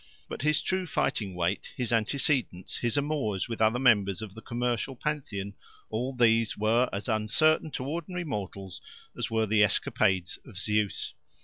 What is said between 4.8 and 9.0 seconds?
Pantheon all these were as uncertain to ordinary mortals